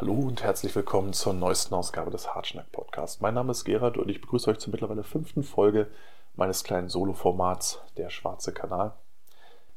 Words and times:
Hallo 0.00 0.12
und 0.12 0.44
herzlich 0.44 0.76
willkommen 0.76 1.12
zur 1.12 1.32
neuesten 1.32 1.74
Ausgabe 1.74 2.12
des 2.12 2.32
Hartschnack 2.32 2.70
Podcast. 2.70 3.20
Mein 3.20 3.34
Name 3.34 3.50
ist 3.50 3.64
Gerhard 3.64 3.98
und 3.98 4.08
ich 4.08 4.20
begrüße 4.20 4.48
euch 4.48 4.58
zur 4.58 4.70
mittlerweile 4.70 5.02
fünften 5.02 5.42
Folge 5.42 5.88
meines 6.36 6.62
kleinen 6.62 6.88
Solo-Formats 6.88 7.80
Der 7.96 8.08
Schwarze 8.08 8.52
Kanal. 8.52 8.92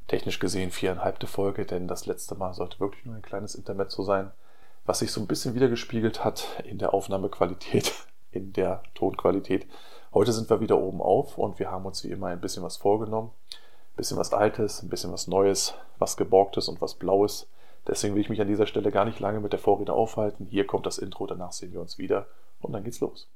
Technisch 0.05 0.37
gesehen 0.37 0.69
viereinhalbte 0.69 1.25
Folge, 1.25 1.65
denn 1.65 1.87
das 1.87 2.05
letzte 2.05 2.35
Mal 2.35 2.53
sollte 2.53 2.79
wirklich 2.79 3.03
nur 3.03 3.15
ein 3.15 3.23
kleines 3.23 3.55
Intermezzo 3.55 4.03
sein, 4.03 4.29
was 4.85 4.99
sich 4.99 5.11
so 5.11 5.21
ein 5.21 5.25
bisschen 5.25 5.55
wiedergespiegelt 5.55 6.23
hat 6.23 6.45
in 6.65 6.77
der 6.77 6.93
Aufnahmequalität, 6.93 7.91
in 8.31 8.53
der 8.53 8.83
Tonqualität. 8.93 9.65
Heute 10.13 10.33
sind 10.33 10.51
wir 10.51 10.59
wieder 10.59 10.77
oben 10.77 11.01
auf 11.01 11.39
und 11.39 11.57
wir 11.57 11.71
haben 11.71 11.87
uns 11.87 12.03
wie 12.03 12.11
immer 12.11 12.27
ein 12.27 12.41
bisschen 12.41 12.61
was 12.61 12.77
vorgenommen. 12.77 13.31
Ein 13.49 13.97
bisschen 13.97 14.19
was 14.19 14.31
Altes, 14.33 14.83
ein 14.83 14.89
bisschen 14.89 15.11
was 15.11 15.25
Neues, 15.25 15.73
was 15.97 16.15
Geborgtes 16.15 16.67
und 16.67 16.79
was 16.79 16.93
Blaues 16.93 17.47
Deswegen 17.87 18.13
will 18.13 18.21
ich 18.21 18.29
mich 18.29 18.41
an 18.41 18.47
dieser 18.47 18.67
Stelle 18.67 18.91
gar 18.91 19.05
nicht 19.05 19.19
lange 19.19 19.39
mit 19.39 19.53
der 19.53 19.59
Vorrede 19.59 19.93
aufhalten. 19.93 20.45
Hier 20.45 20.67
kommt 20.67 20.85
das 20.85 20.97
Intro, 20.97 21.25
danach 21.25 21.51
sehen 21.51 21.73
wir 21.73 21.81
uns 21.81 21.97
wieder 21.97 22.27
und 22.59 22.73
dann 22.73 22.83
geht's 22.83 22.99
los. 22.99 23.29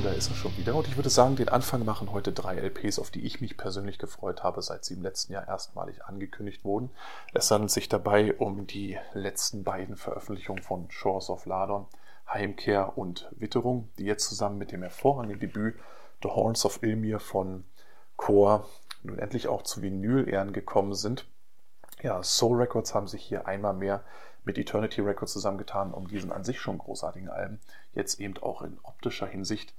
Da 0.00 0.12
ist 0.12 0.30
er 0.30 0.36
schon 0.36 0.56
wieder. 0.56 0.76
Und 0.76 0.86
ich 0.86 0.96
würde 0.96 1.10
sagen, 1.10 1.34
den 1.34 1.48
Anfang 1.48 1.84
machen 1.84 2.12
heute 2.12 2.32
drei 2.32 2.54
LPs, 2.56 3.00
auf 3.00 3.10
die 3.10 3.26
ich 3.26 3.40
mich 3.40 3.56
persönlich 3.56 3.98
gefreut 3.98 4.44
habe, 4.44 4.62
seit 4.62 4.84
sie 4.84 4.94
im 4.94 5.02
letzten 5.02 5.32
Jahr 5.32 5.48
erstmalig 5.48 6.04
angekündigt 6.04 6.64
wurden. 6.64 6.90
Es 7.34 7.50
handelt 7.50 7.72
sich 7.72 7.88
dabei 7.88 8.34
um 8.34 8.68
die 8.68 8.96
letzten 9.12 9.64
beiden 9.64 9.96
Veröffentlichungen 9.96 10.62
von 10.62 10.88
Shores 10.90 11.30
of 11.30 11.46
Ladon, 11.46 11.86
Heimkehr 12.28 12.96
und 12.96 13.28
Witterung, 13.32 13.88
die 13.98 14.04
jetzt 14.04 14.28
zusammen 14.28 14.56
mit 14.58 14.70
dem 14.70 14.82
hervorragenden 14.82 15.40
Debüt 15.40 15.74
The 16.22 16.28
Horns 16.28 16.64
of 16.64 16.82
Ilmir 16.84 17.18
von 17.18 17.64
Chor 18.16 18.68
nun 19.02 19.18
endlich 19.18 19.48
auch 19.48 19.62
zu 19.62 19.82
Vinyl-Ehren 19.82 20.52
gekommen 20.52 20.94
sind. 20.94 21.26
Ja, 22.02 22.22
Soul 22.22 22.58
Records 22.58 22.94
haben 22.94 23.08
sich 23.08 23.24
hier 23.24 23.48
einmal 23.48 23.74
mehr 23.74 24.04
mit 24.44 24.58
Eternity 24.58 25.00
Records 25.00 25.32
zusammengetan, 25.32 25.92
um 25.92 26.06
diesen 26.06 26.30
an 26.30 26.44
sich 26.44 26.60
schon 26.60 26.78
großartigen 26.78 27.28
Alben 27.28 27.58
jetzt 27.94 28.20
eben 28.20 28.36
auch 28.38 28.62
in 28.62 28.78
optischer 28.84 29.26
Hinsicht 29.26 29.74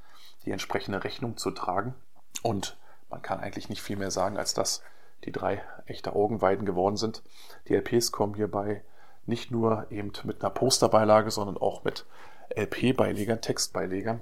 die 0.49 0.53
entsprechende 0.53 1.03
Rechnung 1.03 1.37
zu 1.37 1.51
tragen. 1.51 1.93
Und 2.41 2.75
man 3.11 3.21
kann 3.21 3.39
eigentlich 3.39 3.69
nicht 3.69 3.83
viel 3.83 3.97
mehr 3.97 4.09
sagen, 4.09 4.35
als 4.35 4.55
dass 4.55 4.81
die 5.23 5.31
drei 5.31 5.63
echte 5.85 6.13
Augenweiden 6.13 6.65
geworden 6.65 6.97
sind. 6.97 7.21
Die 7.67 7.75
LPs 7.75 8.11
kommen 8.11 8.33
hierbei 8.33 8.83
nicht 9.27 9.51
nur 9.51 9.85
eben 9.91 10.11
mit 10.23 10.41
einer 10.41 10.49
Posterbeilage, 10.49 11.29
sondern 11.29 11.57
auch 11.57 11.83
mit 11.83 12.07
LP-Beilegern, 12.55 13.41
Textbeilegern. 13.41 14.21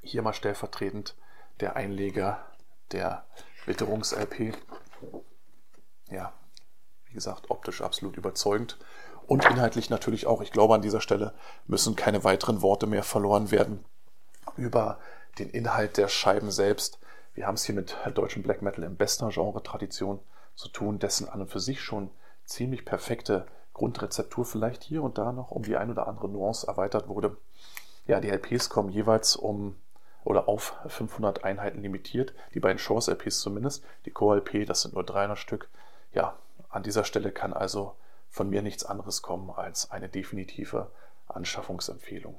Hier 0.00 0.22
mal 0.22 0.32
stellvertretend 0.32 1.16
der 1.60 1.76
Einleger 1.76 2.38
der 2.92 3.26
Witterungs-LP. 3.66 4.54
Ja, 6.08 6.32
wie 7.04 7.12
gesagt, 7.12 7.50
optisch 7.50 7.82
absolut 7.82 8.16
überzeugend 8.16 8.78
und 9.26 9.44
inhaltlich 9.44 9.90
natürlich 9.90 10.26
auch. 10.26 10.40
Ich 10.40 10.50
glaube, 10.50 10.74
an 10.74 10.82
dieser 10.82 11.02
Stelle 11.02 11.34
müssen 11.66 11.94
keine 11.94 12.24
weiteren 12.24 12.62
Worte 12.62 12.86
mehr 12.86 13.02
verloren 13.02 13.50
werden 13.50 13.84
über 14.56 14.98
den 15.38 15.50
Inhalt 15.50 15.96
der 15.96 16.08
Scheiben 16.08 16.50
selbst. 16.50 16.98
Wir 17.34 17.46
haben 17.46 17.54
es 17.54 17.64
hier 17.64 17.74
mit 17.74 17.96
deutschem 18.14 18.42
Black 18.42 18.62
Metal 18.62 18.84
in 18.84 18.96
bester 18.96 19.30
Genre-Tradition 19.30 20.20
zu 20.54 20.68
tun, 20.68 20.98
dessen 20.98 21.28
an 21.28 21.40
und 21.40 21.50
für 21.50 21.60
sich 21.60 21.80
schon 21.80 22.10
ziemlich 22.44 22.84
perfekte 22.84 23.46
Grundrezeptur 23.72 24.44
vielleicht 24.44 24.82
hier 24.82 25.02
und 25.02 25.16
da 25.18 25.32
noch 25.32 25.50
um 25.50 25.62
die 25.62 25.76
ein 25.76 25.90
oder 25.90 26.06
andere 26.06 26.28
Nuance 26.28 26.66
erweitert 26.66 27.08
wurde. 27.08 27.36
Ja, 28.06 28.20
die 28.20 28.28
LPs 28.28 28.68
kommen 28.68 28.90
jeweils 28.90 29.36
um 29.36 29.76
oder 30.24 30.48
auf 30.48 30.74
500 30.86 31.44
Einheiten 31.44 31.82
limitiert, 31.82 32.34
die 32.54 32.60
beiden 32.60 32.78
Shores 32.78 33.08
LPs 33.08 33.40
zumindest. 33.40 33.84
Die 34.04 34.10
Core 34.10 34.36
LP, 34.36 34.66
das 34.66 34.82
sind 34.82 34.94
nur 34.94 35.04
300 35.04 35.38
Stück. 35.38 35.68
Ja, 36.12 36.36
an 36.68 36.82
dieser 36.82 37.04
Stelle 37.04 37.32
kann 37.32 37.52
also 37.52 37.94
von 38.30 38.48
mir 38.48 38.62
nichts 38.62 38.84
anderes 38.84 39.22
kommen 39.22 39.50
als 39.50 39.90
eine 39.90 40.08
definitive 40.08 40.90
Anschaffungsempfehlung. 41.28 42.38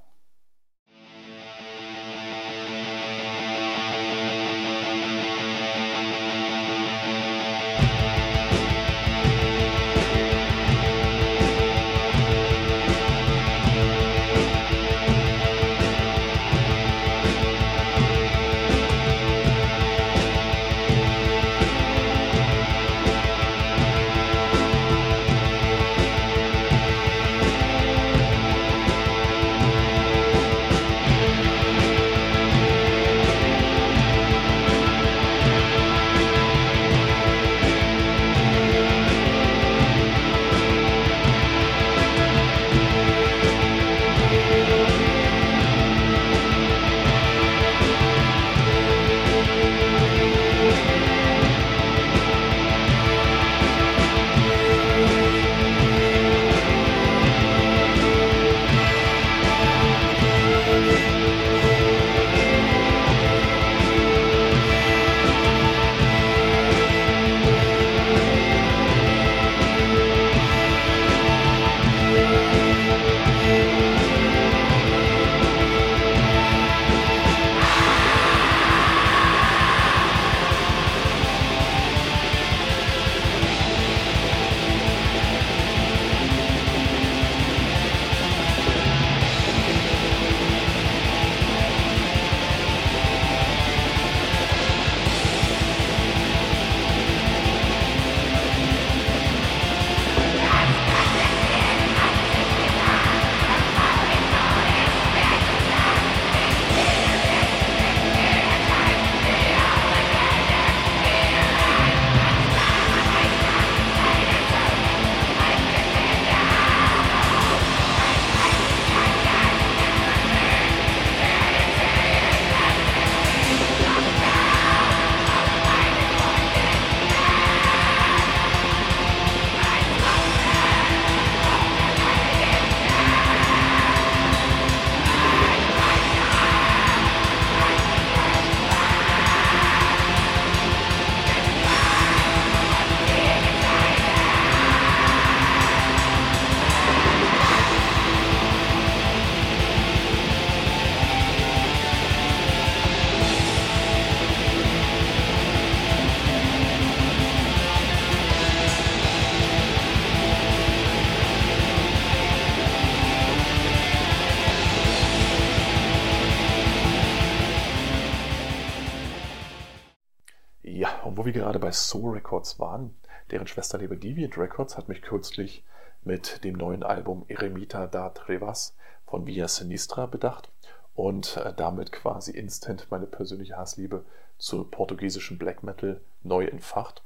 Soul 171.74 172.14
Records 172.14 172.60
waren, 172.60 172.96
deren 173.31 173.48
Schwesterlabel 173.48 173.98
Deviant 173.98 174.38
Records 174.38 174.78
hat 174.78 174.90
mich 174.90 175.02
kürzlich 175.02 175.64
mit 176.04 176.44
dem 176.44 176.56
neuen 176.56 176.84
Album 176.84 177.25
Eremita 177.28 177.88
da 177.88 178.10
Trevas 178.10 178.75
von 179.06 179.25
Via 179.25 179.48
Sinistra 179.48 180.06
bedacht 180.06 180.50
und 180.96 181.38
äh, 181.38 181.54
damit 181.54 181.92
quasi 181.92 182.31
instant 182.31 182.88
meine 182.90 183.08
persönliche 183.08 183.58
Hassliebe 183.58 184.06
zu 184.38 184.64
portugiesischem 184.66 185.38
Black 185.38 185.64
Metal 185.64 186.02
neu 186.24 186.46
entfacht. 186.46 187.04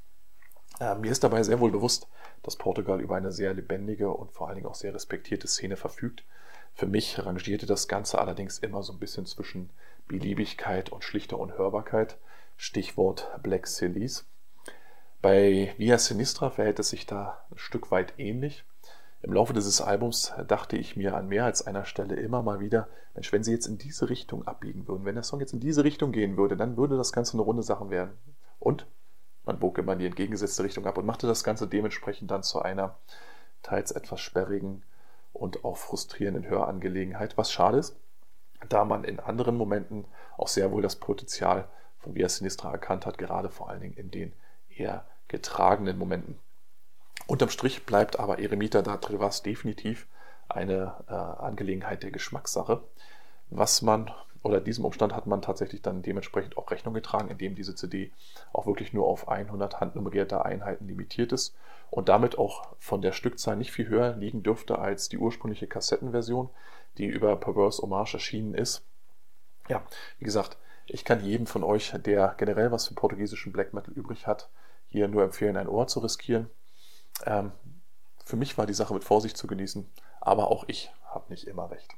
Äh, 0.80 0.96
mir 0.96 1.12
ist 1.12 1.24
dabei 1.24 1.44
sehr 1.44 1.60
wohl 1.60 1.72
bewusst, 1.72 2.08
dass 2.44 2.56
Portugal 2.56 3.02
über 3.02 3.16
eine 3.16 3.32
sehr 3.32 3.54
lebendige 3.54 4.10
und 4.10 4.32
vor 4.32 4.48
allen 4.48 4.56
Dingen 4.56 4.68
auch 4.68 4.76
sehr 4.76 4.94
respektierte 4.94 5.48
Szene 5.48 5.78
verfügt. 5.78 6.24
Für 6.74 6.86
mich 6.86 7.24
rangierte 7.26 7.66
das 7.66 7.88
Ganze 7.88 8.20
allerdings 8.20 8.60
immer 8.60 8.84
so 8.84 8.94
ein 8.94 9.00
bisschen 9.00 9.26
zwischen 9.26 9.70
Beliebigkeit 10.08 10.92
und 10.92 11.04
schlichter 11.04 11.40
Unhörbarkeit. 11.40 12.18
Stichwort 12.56 13.30
Black 13.42 13.68
Sillies. 13.68 14.26
Bei 15.30 15.74
Via 15.78 15.98
Sinistra 15.98 16.50
verhält 16.50 16.80
es 16.80 16.88
sich 16.88 17.06
da 17.06 17.44
ein 17.52 17.58
Stück 17.58 17.92
weit 17.92 18.14
ähnlich. 18.18 18.64
Im 19.22 19.34
Laufe 19.34 19.52
dieses 19.52 19.82
Albums 19.82 20.32
dachte 20.48 20.78
ich 20.78 20.96
mir 20.96 21.18
an 21.18 21.28
mehr 21.28 21.44
als 21.44 21.68
einer 21.68 21.84
Stelle 21.84 22.16
immer 22.16 22.42
mal 22.42 22.62
wieder, 22.62 22.88
Mensch, 23.14 23.34
wenn 23.34 23.44
sie 23.44 23.52
jetzt 23.52 23.68
in 23.68 23.78
diese 23.78 24.10
Richtung 24.10 24.48
abbiegen 24.48 24.88
würden, 24.88 25.04
wenn 25.04 25.16
der 25.16 25.26
Song 25.26 25.42
jetzt 25.42 25.52
in 25.52 25.60
diese 25.60 25.84
Richtung 25.84 26.14
gehen 26.14 26.38
würde, 26.38 26.56
dann 26.56 26.78
würde 26.78 26.96
das 26.96 27.12
Ganze 27.12 27.34
eine 27.34 27.42
runde 27.42 27.62
Sache 27.62 27.90
werden. 27.90 28.18
Und 28.58 28.88
man 29.44 29.60
bog 29.60 29.78
immer 29.80 29.92
in 29.92 30.00
die 30.00 30.06
entgegengesetzte 30.06 30.64
Richtung 30.64 30.86
ab 30.86 30.98
und 30.98 31.06
machte 31.06 31.28
das 31.28 31.44
Ganze 31.44 31.68
dementsprechend 31.68 32.32
dann 32.32 32.44
zu 32.44 32.62
einer 32.62 32.98
teils 33.64 33.92
etwas 33.92 34.22
sperrigen 34.22 34.84
und 35.34 35.66
auch 35.66 35.76
frustrierenden 35.76 36.48
Hörangelegenheit, 36.48 37.38
was 37.38 37.52
schade 37.52 37.80
ist, 37.80 37.98
da 38.70 38.86
man 38.86 39.04
in 39.04 39.20
anderen 39.20 39.58
Momenten 39.58 40.06
auch 40.38 40.48
sehr 40.48 40.72
wohl 40.72 40.82
das 40.82 40.96
Potenzial 40.96 41.68
von 42.00 42.16
Via 42.16 42.30
Sinistra 42.30 42.72
erkannt 42.72 43.06
hat, 43.06 43.18
gerade 43.18 43.50
vor 43.50 43.70
allen 43.70 43.82
Dingen 43.82 43.98
in 43.98 44.10
den 44.10 44.32
eher 44.70 45.06
getragenen 45.28 45.98
Momenten. 45.98 46.38
Unterm 47.28 47.50
Strich 47.50 47.86
bleibt 47.86 48.20
aber 48.20 48.40
Eremita 48.40 48.82
da 48.82 48.98
Trevas 48.98 49.44
definitiv 49.44 50.08
eine 50.48 50.96
äh, 51.08 51.14
Angelegenheit 51.14 52.04
der 52.04 52.12
Geschmackssache. 52.12 52.82
Was 53.50 53.82
man, 53.82 54.12
oder 54.44 54.62
diesem 54.62 54.86
Umstand 54.86 55.14
hat 55.14 55.28
man 55.28 55.42
tatsächlich 55.42 55.82
dann 55.82 56.02
dementsprechend 56.02 56.58
auch 56.58 56.72
Rechnung 56.72 56.94
getragen, 56.94 57.30
indem 57.30 57.56
diese 57.56 57.76
CD 57.76 58.12
auch 58.54 58.66
wirklich 58.66 58.94
nur 58.94 59.08
auf 59.08 59.28
100 59.28 59.82
handnummerierte 59.82 60.46
Einheiten 60.46 60.88
limitiert 60.88 61.34
ist 61.34 61.54
und 61.90 62.10
damit 62.10 62.38
auch 62.38 62.76
von 62.80 63.02
der 63.02 63.12
Stückzahl 63.12 63.58
nicht 63.58 63.72
viel 63.72 63.88
höher 63.88 64.16
liegen 64.16 64.44
dürfte 64.44 64.80
als 64.80 65.10
die 65.10 65.18
ursprüngliche 65.18 65.68
Kassettenversion, 65.68 66.50
die 66.98 67.06
über 67.06 67.36
Perverse 67.36 67.82
Hommage 67.82 68.16
erschienen 68.16 68.54
ist. 68.54 68.84
Ja, 69.68 69.84
wie 70.20 70.26
gesagt, 70.26 70.58
ich 70.86 71.04
kann 71.04 71.24
jedem 71.24 71.48
von 71.48 71.64
euch, 71.64 71.94
der 72.06 72.36
generell 72.38 72.72
was 72.72 72.88
für 72.88 72.94
portugiesischen 72.94 73.52
Black 73.52 73.74
Metal 73.74 73.94
übrig 73.94 74.28
hat, 74.28 74.50
hier 74.90 75.08
nur 75.08 75.24
empfehlen, 75.24 75.58
ein 75.58 75.68
Ohr 75.68 75.88
zu 75.88 76.00
riskieren. 76.00 76.50
Ähm, 77.26 77.52
für 78.26 78.36
mich 78.36 78.58
war 78.58 78.66
die 78.66 78.74
Sache 78.74 78.94
mit 78.94 79.04
Vorsicht 79.04 79.38
zu 79.38 79.48
genießen, 79.48 79.90
aber 80.20 80.50
auch 80.52 80.66
ich 80.68 80.92
habe 81.06 81.30
nicht 81.30 81.48
immer 81.48 81.72
recht. 81.72 81.94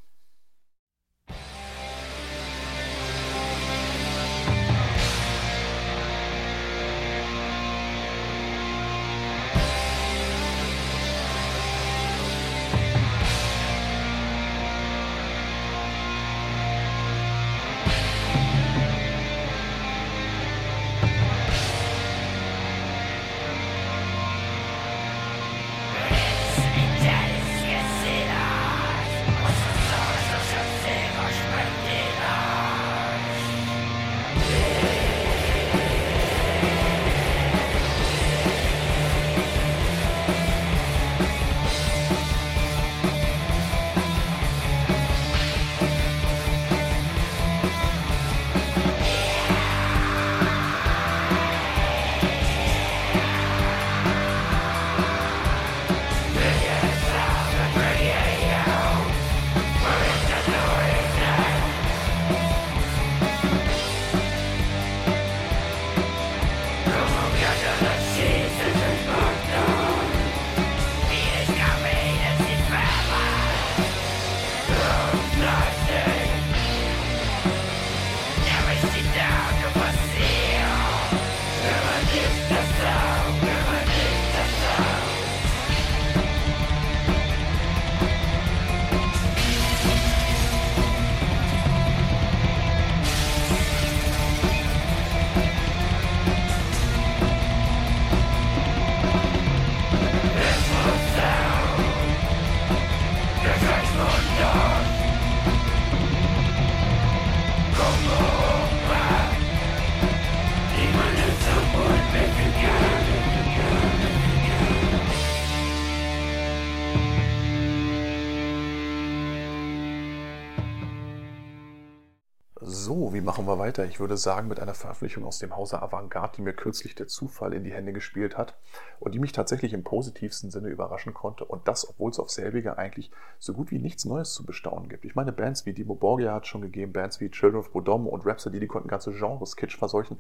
Machen 123.40 123.58
wir 123.58 123.64
weiter. 123.64 123.86
Ich 123.86 124.02
würde 124.02 124.18
sagen, 124.18 124.50
mit 124.50 124.60
einer 124.60 124.74
Veröffentlichung 124.74 125.24
aus 125.24 125.40
dem 125.40 125.56
Hause 125.56 125.82
Avantgarde, 125.82 126.34
die 126.36 126.42
mir 126.42 126.52
kürzlich 126.52 126.94
der 126.94 127.08
Zufall 127.08 127.54
in 127.54 127.64
die 127.64 127.72
Hände 127.72 127.94
gespielt 127.94 128.38
hat 128.38 128.58
und 129.00 129.14
die 129.16 129.20
mich 129.20 129.32
tatsächlich 129.32 129.72
im 129.72 129.86
positivsten 129.86 130.52
Sinne 130.52 130.68
überraschen 130.68 131.14
konnte. 131.14 131.46
Und 131.46 131.66
das, 131.66 131.90
obwohl 131.90 132.12
es 132.12 132.20
auf 132.20 132.30
selbiger 132.30 132.78
eigentlich 132.78 133.12
so 133.38 133.54
gut 133.54 133.72
wie 133.72 133.80
nichts 133.80 134.04
Neues 134.04 134.34
zu 134.34 134.46
bestaunen 134.46 134.90
gibt. 134.90 135.06
Ich 135.06 135.16
meine, 135.16 135.32
Bands 135.32 135.66
wie 135.66 135.72
Dimo 135.72 135.96
Borgia 135.96 136.34
hat 136.34 136.48
schon 136.48 136.62
gegeben, 136.62 136.92
Bands 136.92 137.22
wie 137.22 137.32
Children 137.32 137.62
of 137.62 137.72
Bodom 137.72 138.08
und 138.08 138.26
Rhapsody, 138.26 138.60
die 138.60 138.68
konnten 138.68 138.90
ganze 138.90 139.14
Genres 139.14 139.56
Kitsch 139.56 139.78
verseuchen. 139.78 140.20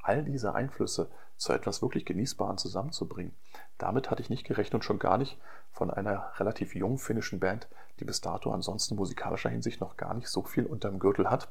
All 0.00 0.22
diese 0.22 0.54
Einflüsse 0.54 1.10
zu 1.36 1.52
etwas 1.52 1.82
wirklich 1.82 2.04
Genießbaren 2.04 2.56
zusammenzubringen. 2.56 3.34
Damit 3.78 4.12
hatte 4.12 4.22
ich 4.22 4.30
nicht 4.30 4.46
gerechnet 4.46 4.74
und 4.74 4.84
schon 4.84 5.00
gar 5.00 5.18
nicht 5.18 5.40
von 5.72 5.90
einer 5.90 6.30
relativ 6.38 6.76
jungen 6.76 6.98
finnischen 6.98 7.40
Band, 7.40 7.66
die 7.98 8.04
bis 8.04 8.20
dato 8.20 8.52
ansonsten 8.52 8.94
musikalischer 8.94 9.50
Hinsicht 9.50 9.80
noch 9.80 9.96
gar 9.96 10.14
nicht 10.14 10.28
so 10.28 10.44
viel 10.44 10.66
unterm 10.66 11.00
Gürtel 11.00 11.30
hat. 11.30 11.48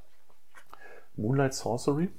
Moonlight 1.20 1.54
Sorcery 1.54 2.10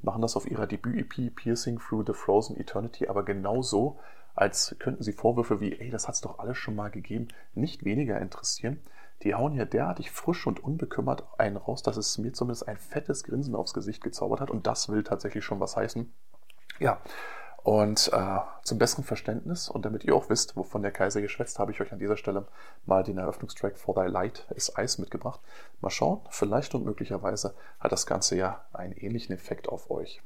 machen 0.00 0.22
das 0.22 0.36
auf 0.36 0.48
ihrer 0.50 0.66
Debüt-EP 0.66 1.34
Piercing 1.34 1.78
Through 1.78 2.04
the 2.06 2.12
Frozen 2.12 2.56
Eternity 2.56 3.08
aber 3.08 3.24
genauso, 3.24 3.98
als 4.34 4.76
könnten 4.78 5.02
sie 5.02 5.12
Vorwürfe 5.12 5.60
wie, 5.60 5.78
ey, 5.78 5.90
das 5.90 6.06
hat's 6.06 6.20
doch 6.20 6.38
alles 6.38 6.56
schon 6.56 6.76
mal 6.76 6.90
gegeben, 6.90 7.28
nicht 7.54 7.84
weniger 7.84 8.20
interessieren. 8.20 8.80
Die 9.24 9.34
hauen 9.34 9.52
hier 9.52 9.66
derartig 9.66 10.12
frisch 10.12 10.46
und 10.46 10.62
unbekümmert 10.62 11.24
einen 11.38 11.56
raus, 11.56 11.82
dass 11.82 11.96
es 11.96 12.16
mir 12.18 12.32
zumindest 12.32 12.68
ein 12.68 12.76
fettes 12.76 13.24
Grinsen 13.24 13.56
aufs 13.56 13.74
Gesicht 13.74 14.04
gezaubert 14.04 14.40
hat 14.40 14.50
und 14.50 14.68
das 14.68 14.88
will 14.88 15.02
tatsächlich 15.02 15.44
schon 15.44 15.58
was 15.58 15.76
heißen. 15.76 16.12
Ja, 16.78 17.00
und 17.62 18.10
äh, 18.12 18.38
zum 18.62 18.78
besseren 18.78 19.04
Verständnis 19.04 19.68
und 19.68 19.84
damit 19.84 20.04
ihr 20.04 20.14
auch 20.14 20.30
wisst, 20.30 20.56
wovon 20.56 20.82
der 20.82 20.92
Kaiser 20.92 21.20
geschwätzt, 21.20 21.58
habe 21.58 21.72
ich 21.72 21.80
euch 21.80 21.92
an 21.92 21.98
dieser 21.98 22.16
Stelle 22.16 22.46
mal 22.86 23.02
den 23.02 23.18
Eröffnungstrack 23.18 23.76
For 23.76 23.94
Thy 23.94 24.08
Light 24.08 24.46
is 24.54 24.72
Ice 24.78 25.00
mitgebracht. 25.00 25.40
Mal 25.80 25.90
schauen, 25.90 26.20
vielleicht 26.30 26.74
und 26.74 26.84
möglicherweise 26.84 27.54
hat 27.80 27.92
das 27.92 28.06
Ganze 28.06 28.36
ja 28.36 28.64
einen 28.72 28.92
ähnlichen 28.92 29.34
Effekt 29.34 29.68
auf 29.68 29.90
euch. 29.90 30.22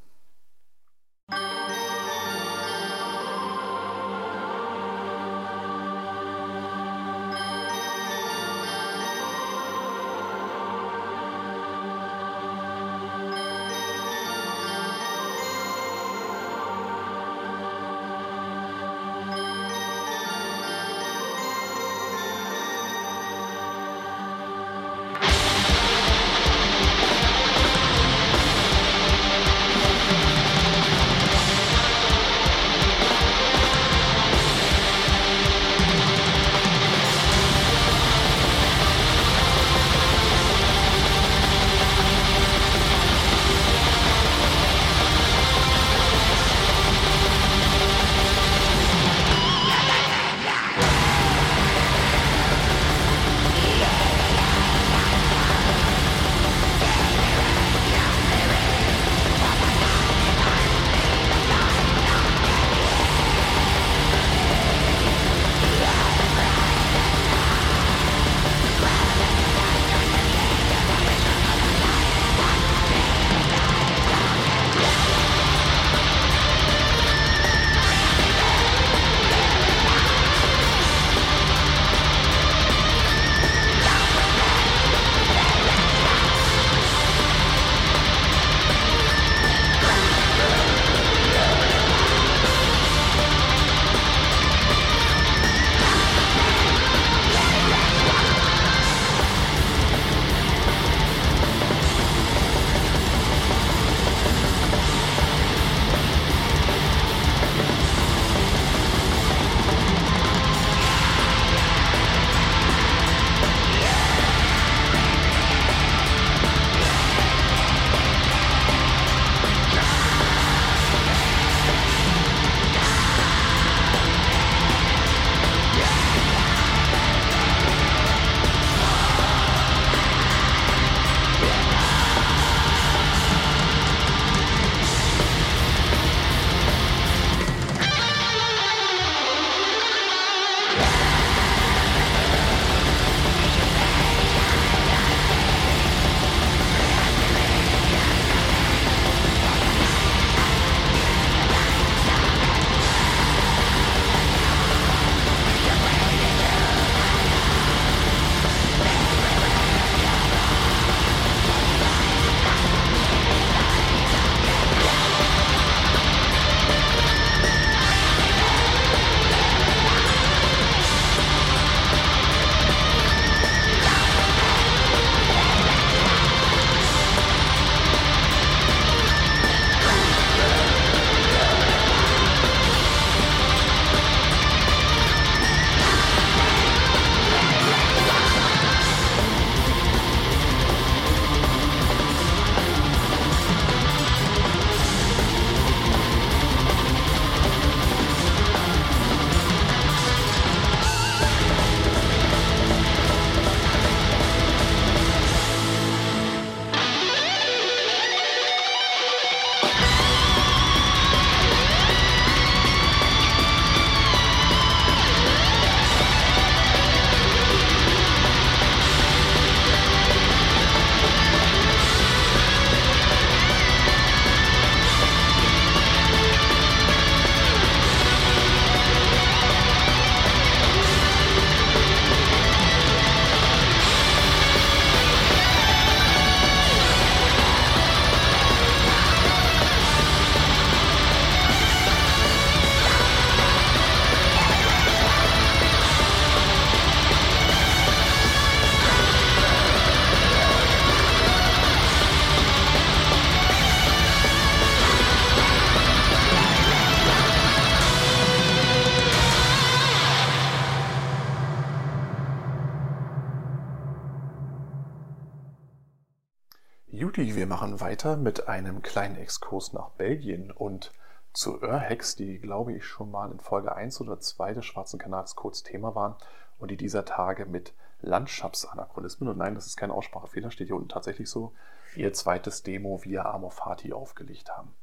Machen 267.72 267.86
weiter 267.88 268.16
mit 268.18 268.48
einem 268.48 268.82
kleinen 268.82 269.16
Exkurs 269.16 269.72
nach 269.72 269.88
Belgien 269.92 270.50
und 270.50 270.92
zu 271.32 271.62
Urhex, 271.62 272.16
die, 272.16 272.38
glaube 272.38 272.74
ich, 272.74 272.84
schon 272.84 273.10
mal 273.10 273.32
in 273.32 273.40
Folge 273.40 273.74
1 273.74 273.98
oder 274.02 274.20
2 274.20 274.52
des 274.52 274.66
Schwarzen 274.66 274.98
Kanals 274.98 275.36
kurz 275.36 275.62
Thema 275.62 275.94
waren 275.94 276.14
und 276.58 276.70
die 276.70 276.76
dieser 276.76 277.06
Tage 277.06 277.46
mit 277.46 277.72
Landschaftsanachronismen, 278.02 279.30
und 279.30 279.38
nein, 279.38 279.54
das 279.54 279.64
ist 279.64 279.78
kein 279.78 279.90
Aussprachefehler, 279.90 280.50
steht 280.50 280.66
hier 280.66 280.76
unten 280.76 280.90
tatsächlich 280.90 281.30
so, 281.30 281.54
ihr 281.96 282.12
zweites 282.12 282.62
Demo 282.62 283.02
via 283.04 283.24
Amor 283.24 283.52
Fati 283.52 283.94
aufgelegt 283.94 284.54
haben. 284.54 284.74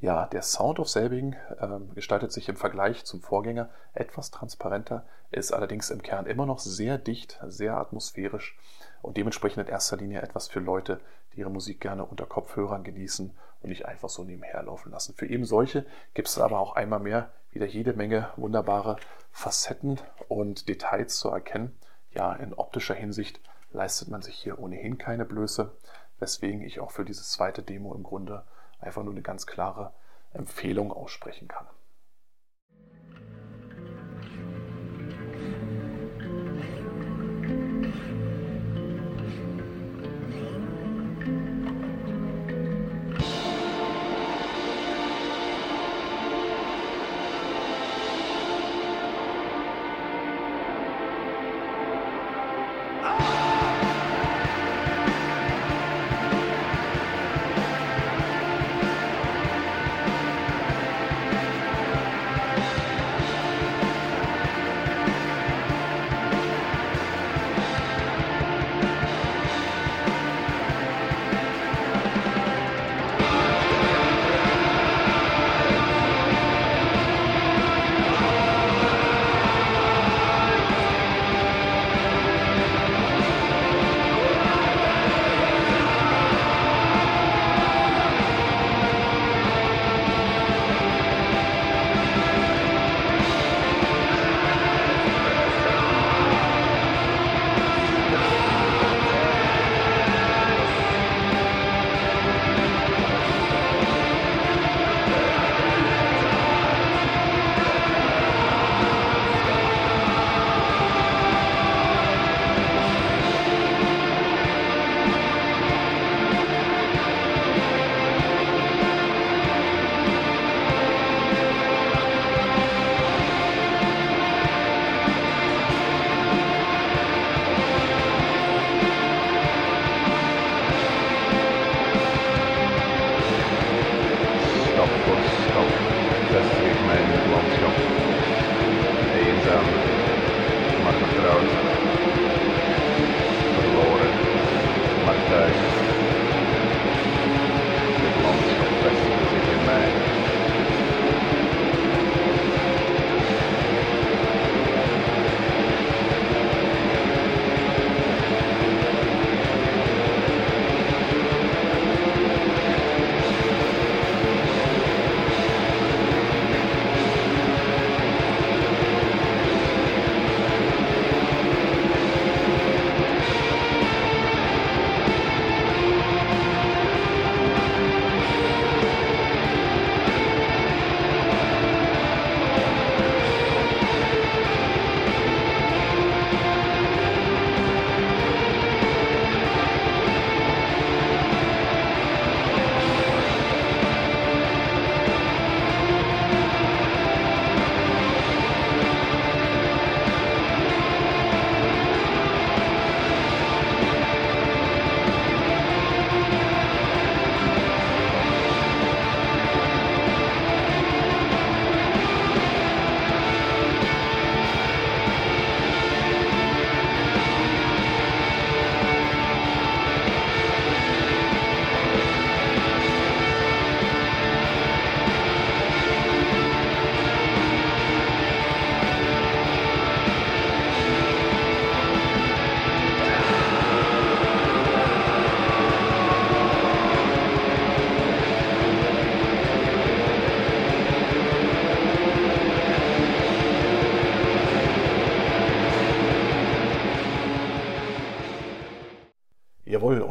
Ja, 0.00 0.26
der 0.26 0.42
Sound 0.42 0.80
of 0.80 0.90
Selbing 0.90 1.36
äh, 1.58 1.94
gestaltet 1.94 2.30
sich 2.30 2.50
im 2.50 2.56
Vergleich 2.56 3.06
zum 3.06 3.22
Vorgänger 3.22 3.70
etwas 3.94 4.30
transparenter, 4.30 5.06
ist 5.30 5.52
allerdings 5.52 5.88
im 5.88 6.02
Kern 6.02 6.26
immer 6.26 6.44
noch 6.44 6.58
sehr 6.58 6.98
dicht, 6.98 7.40
sehr 7.46 7.78
atmosphärisch 7.78 8.58
und 9.00 9.16
dementsprechend 9.16 9.66
in 9.66 9.72
erster 9.72 9.96
Linie 9.96 10.20
etwas 10.20 10.48
für 10.48 10.60
Leute, 10.60 11.00
die 11.34 11.40
ihre 11.40 11.50
Musik 11.50 11.80
gerne 11.80 12.04
unter 12.04 12.26
Kopfhörern 12.26 12.84
genießen 12.84 13.32
und 13.60 13.68
nicht 13.68 13.86
einfach 13.86 14.08
so 14.08 14.24
nebenher 14.24 14.62
laufen 14.62 14.92
lassen. 14.92 15.14
Für 15.14 15.26
eben 15.26 15.44
solche 15.44 15.86
gibt 16.14 16.28
es 16.28 16.38
aber 16.38 16.60
auch 16.60 16.76
einmal 16.76 17.00
mehr 17.00 17.30
wieder 17.50 17.66
jede 17.66 17.92
Menge 17.92 18.30
wunderbare 18.36 18.96
Facetten 19.30 20.00
und 20.28 20.68
Details 20.68 21.16
zu 21.16 21.28
erkennen. 21.28 21.76
Ja, 22.10 22.32
in 22.34 22.54
optischer 22.54 22.94
Hinsicht 22.94 23.40
leistet 23.72 24.08
man 24.08 24.22
sich 24.22 24.36
hier 24.36 24.58
ohnehin 24.58 24.98
keine 24.98 25.24
Blöße, 25.24 25.72
weswegen 26.18 26.62
ich 26.62 26.80
auch 26.80 26.90
für 26.90 27.04
dieses 27.04 27.32
zweite 27.32 27.62
Demo 27.62 27.94
im 27.94 28.02
Grunde 28.02 28.44
einfach 28.78 29.02
nur 29.02 29.12
eine 29.12 29.22
ganz 29.22 29.46
klare 29.46 29.92
Empfehlung 30.32 30.92
aussprechen 30.92 31.48
kann. 31.48 31.66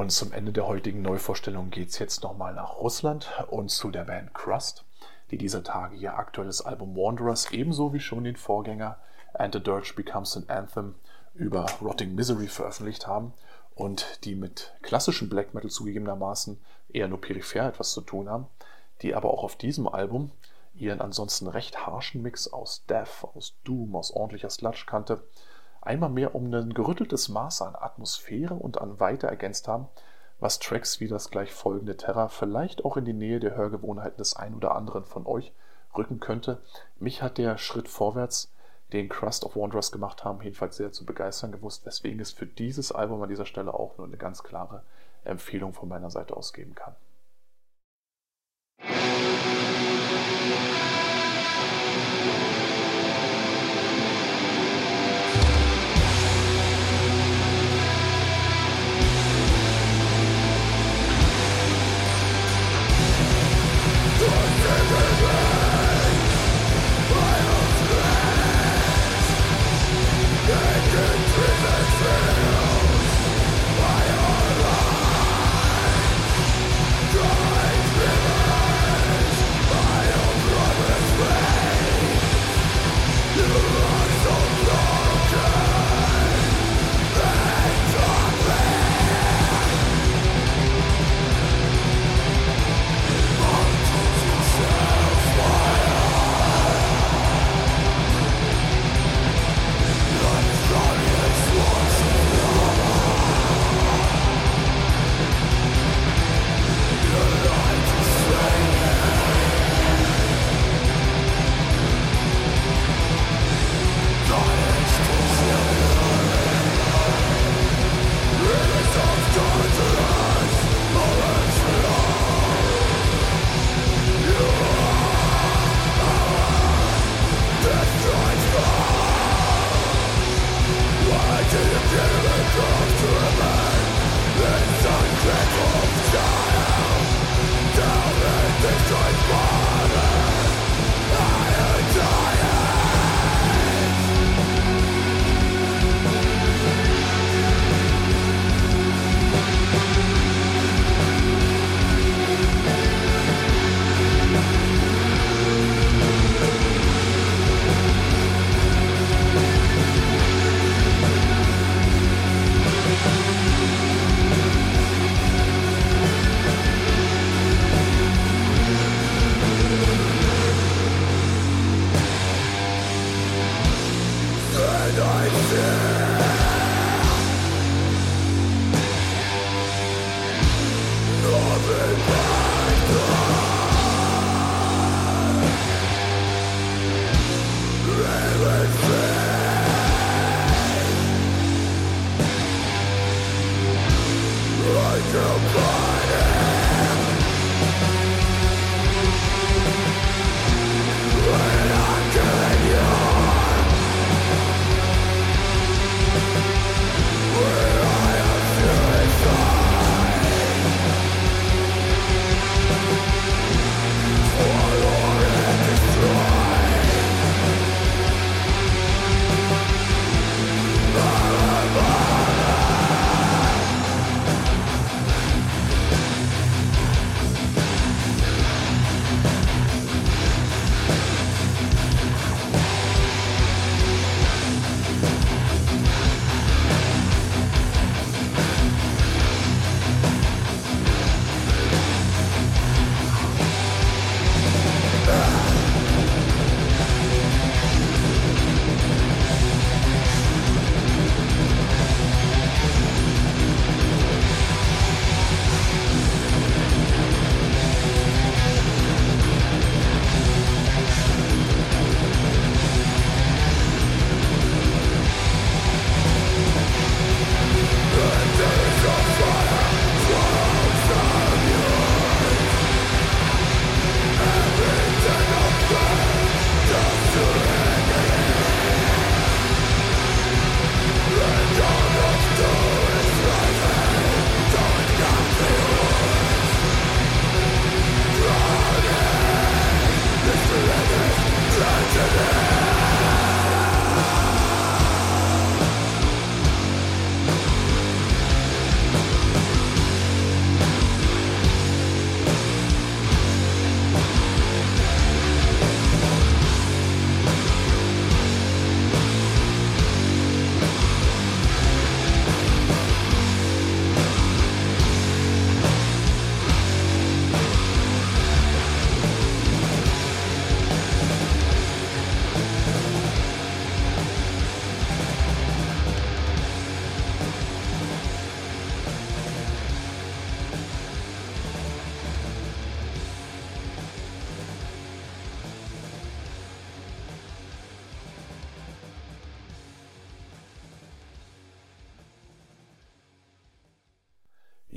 Und 0.03 0.09
zum 0.09 0.33
Ende 0.33 0.51
der 0.51 0.67
heutigen 0.67 1.01
Neuvorstellung 1.01 1.69
geht 1.69 1.87
es 1.87 1.97
jetzt 1.97 2.23
nochmal 2.23 2.53
nach 2.53 2.75
Russland 2.75 3.31
und 3.49 3.69
zu 3.69 3.89
der 3.89 4.03
Band 4.03 4.33
Crust, 4.33 4.83
die 5.31 5.37
dieser 5.37 5.63
Tage 5.63 5.95
ihr 5.95 6.17
aktuelles 6.17 6.61
Album 6.61 6.97
Wanderers 6.97 7.53
ebenso 7.53 7.93
wie 7.93 8.01
schon 8.01 8.25
den 8.25 8.35
Vorgänger 8.35 8.97
And 9.33 9.53
the 9.53 9.63
Dirge 9.63 9.93
Becomes 9.95 10.35
an 10.35 10.43
Anthem 10.49 10.95
über 11.35 11.67
Rotting 11.81 12.15
Misery 12.15 12.47
veröffentlicht 12.47 13.07
haben 13.07 13.33
und 13.75 14.25
die 14.25 14.35
mit 14.35 14.73
klassischem 14.81 15.29
Black 15.29 15.53
Metal 15.53 15.69
zugegebenermaßen 15.69 16.59
eher 16.89 17.07
nur 17.07 17.21
peripher 17.21 17.69
etwas 17.69 17.93
zu 17.93 18.01
tun 18.01 18.29
haben, 18.29 18.47
die 19.03 19.15
aber 19.15 19.33
auch 19.33 19.45
auf 19.45 19.55
diesem 19.55 19.87
Album 19.87 20.31
ihren 20.75 20.99
ansonsten 20.99 21.47
recht 21.47 21.87
harschen 21.87 22.21
Mix 22.21 22.51
aus 22.51 22.83
Death, 22.87 23.23
aus 23.35 23.55
Doom, 23.63 23.95
aus 23.95 24.11
ordentlicher 24.11 24.49
Sludge-Kante 24.49 25.23
einmal 25.85 26.09
mehr 26.09 26.35
um 26.35 26.53
ein 26.53 26.73
gerütteltes 26.73 27.29
Maß 27.29 27.61
an 27.61 27.75
Atmosphäre 27.75 28.53
und 28.55 28.79
an 28.79 28.99
Weite 28.99 29.27
ergänzt 29.27 29.67
haben, 29.67 29.87
was 30.39 30.59
Tracks 30.59 30.99
wie 30.99 31.07
das 31.07 31.29
gleich 31.29 31.51
folgende 31.51 31.97
Terra 31.97 32.27
vielleicht 32.27 32.85
auch 32.85 32.97
in 32.97 33.05
die 33.05 33.13
Nähe 33.13 33.39
der 33.39 33.55
Hörgewohnheiten 33.55 34.17
des 34.17 34.35
ein 34.35 34.55
oder 34.55 34.75
anderen 34.75 35.05
von 35.05 35.25
euch 35.25 35.53
rücken 35.95 36.19
könnte. 36.19 36.61
Mich 36.99 37.21
hat 37.21 37.37
der 37.37 37.57
Schritt 37.57 37.87
vorwärts, 37.87 38.51
den 38.91 39.09
Crust 39.09 39.45
of 39.45 39.55
Wanderers 39.55 39.91
gemacht 39.91 40.23
haben, 40.23 40.41
jedenfalls 40.41 40.77
sehr 40.77 40.91
zu 40.91 41.05
begeistern 41.05 41.51
gewusst, 41.51 41.85
weswegen 41.85 42.19
es 42.19 42.31
für 42.31 42.45
dieses 42.45 42.91
Album 42.91 43.21
an 43.21 43.29
dieser 43.29 43.45
Stelle 43.45 43.73
auch 43.73 43.97
nur 43.97 44.07
eine 44.07 44.17
ganz 44.17 44.43
klare 44.43 44.83
Empfehlung 45.23 45.73
von 45.73 45.89
meiner 45.89 46.09
Seite 46.09 46.35
aus 46.35 46.53
geben 46.53 46.75
kann. 46.75 46.95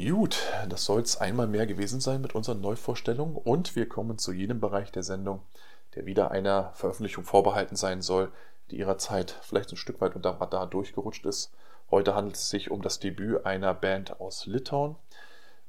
Gut, 0.08 0.40
das 0.68 0.84
soll 0.84 1.00
es 1.00 1.20
einmal 1.20 1.48
mehr 1.48 1.66
gewesen 1.66 2.00
sein 2.00 2.20
mit 2.20 2.36
unseren 2.36 2.60
Neuvorstellungen 2.60 3.34
und 3.34 3.74
wir 3.74 3.88
kommen 3.88 4.18
zu 4.18 4.32
jenem 4.32 4.60
Bereich 4.60 4.92
der 4.92 5.02
Sendung, 5.02 5.40
der 5.96 6.06
wieder 6.06 6.30
einer 6.30 6.70
Veröffentlichung 6.74 7.24
vorbehalten 7.24 7.74
sein 7.74 8.02
soll, 8.02 8.30
die 8.70 8.76
ihrer 8.76 8.98
Zeit 8.98 9.34
vielleicht 9.42 9.72
ein 9.72 9.76
Stück 9.76 10.00
weit 10.00 10.14
unter 10.14 10.40
Radar 10.40 10.68
durchgerutscht 10.68 11.26
ist. 11.26 11.50
Heute 11.90 12.14
handelt 12.14 12.36
es 12.36 12.48
sich 12.50 12.70
um 12.70 12.82
das 12.82 13.00
Debüt 13.00 13.44
einer 13.44 13.74
Band 13.74 14.20
aus 14.20 14.46
Litauen, 14.46 14.94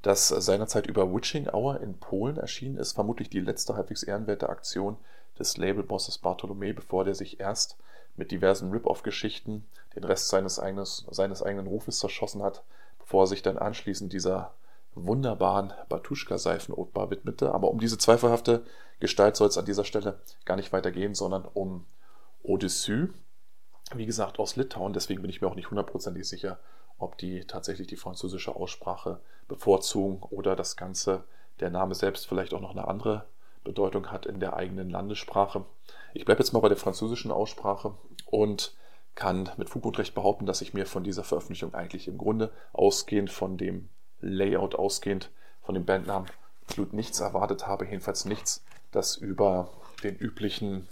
das 0.03 0.27
seinerzeit 0.27 0.85
über 0.85 1.11
Witching 1.11 1.49
Hour 1.49 1.81
in 1.81 1.97
Polen 1.97 2.37
erschienen 2.37 2.77
ist, 2.77 2.93
vermutlich 2.93 3.31
die 3.31 3.39
letzte 3.39 3.75
halbwegs 3.75 4.03
ehrenwerte 4.03 4.49
Aktion 4.49 4.97
des 5.39 5.57
Labelbosses 5.57 6.21
Bartolomé, 6.21 6.73
bevor 6.73 7.05
der 7.05 7.15
sich 7.15 7.39
erst 7.39 7.75
mit 8.15 8.29
diversen 8.29 8.69
Rip-Off-Geschichten 8.69 9.65
den 9.95 10.03
Rest 10.03 10.27
seines, 10.27 10.59
eigenes, 10.59 11.07
seines 11.09 11.41
eigenen 11.41 11.65
Rufes 11.65 11.97
zerschossen 11.97 12.43
hat, 12.43 12.61
bevor 13.07 13.25
sich 13.25 13.41
dann 13.41 13.57
anschließend 13.57 14.11
dieser 14.11 14.53
wunderbaren 14.93 15.71
Batuschka-Seifenotbar 15.87 17.09
widmete. 17.09 17.53
Aber 17.53 17.71
um 17.71 17.79
diese 17.79 17.97
zweifelhafte 17.97 18.65
Gestalt 18.99 19.37
soll 19.37 19.47
es 19.47 19.57
an 19.57 19.63
dieser 19.63 19.85
Stelle 19.85 20.19
gar 20.43 20.57
nicht 20.57 20.73
weiter 20.73 20.91
gehen, 20.91 21.15
sondern 21.15 21.45
um 21.45 21.85
Odyssey. 22.43 23.07
Wie 23.95 24.05
gesagt, 24.05 24.39
aus 24.39 24.57
Litauen, 24.57 24.91
deswegen 24.91 25.21
bin 25.21 25.29
ich 25.29 25.39
mir 25.39 25.47
auch 25.47 25.55
nicht 25.55 25.69
hundertprozentig 25.69 26.27
sicher, 26.27 26.59
ob 26.97 27.17
die 27.17 27.45
tatsächlich 27.45 27.87
die 27.87 27.95
französische 27.95 28.53
Aussprache 28.53 29.21
bevorzugen 29.47 30.21
oder 30.23 30.57
das 30.57 30.75
Ganze, 30.75 31.23
der 31.61 31.69
Name 31.69 31.95
selbst 31.95 32.27
vielleicht 32.27 32.53
auch 32.53 32.59
noch 32.59 32.71
eine 32.71 32.89
andere 32.89 33.23
Bedeutung 33.63 34.11
hat 34.11 34.25
in 34.25 34.41
der 34.41 34.57
eigenen 34.57 34.89
Landessprache. 34.89 35.63
Ich 36.13 36.25
bleibe 36.25 36.41
jetzt 36.41 36.51
mal 36.51 36.59
bei 36.59 36.67
der 36.67 36.75
französischen 36.75 37.31
Aussprache 37.31 37.93
und 38.25 38.75
kann 39.17 39.49
mit 39.57 39.69
Fug 39.69 39.83
und 39.83 39.97
Recht 39.97 40.13
behaupten, 40.13 40.45
dass 40.45 40.61
ich 40.61 40.75
mir 40.75 40.85
von 40.85 41.03
dieser 41.03 41.23
Veröffentlichung 41.23 41.73
eigentlich 41.73 42.07
im 42.07 42.19
Grunde 42.19 42.51
ausgehend 42.71 43.31
von 43.31 43.57
dem 43.57 43.89
Layout, 44.21 44.75
ausgehend 44.75 45.31
von 45.63 45.73
dem 45.73 45.85
Bandnamen 45.85 46.29
absolut 46.63 46.93
nichts 46.93 47.19
erwartet 47.19 47.65
habe, 47.65 47.85
jedenfalls 47.85 48.25
nichts, 48.25 48.63
das 48.91 49.17
über 49.17 49.69
den 50.03 50.15
üblichen 50.15 50.87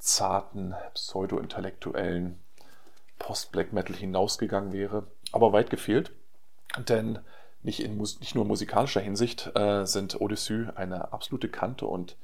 zarten, 0.00 0.74
pseudo-intellektuellen 0.94 2.40
Post-Black 3.20 3.72
Metal 3.72 3.94
hinausgegangen 3.94 4.72
wäre. 4.72 5.06
Aber 5.30 5.52
weit 5.52 5.70
gefehlt, 5.70 6.10
denn 6.88 7.20
nicht, 7.62 7.80
in, 7.80 7.98
nicht 7.98 8.34
nur 8.34 8.44
musikalischer 8.44 9.00
Hinsicht 9.00 9.52
äh, 9.54 9.84
sind 9.84 10.20
Odyssey 10.20 10.66
eine 10.74 11.12
absolute 11.12 11.48
Kante 11.48 11.86
und 11.86 12.16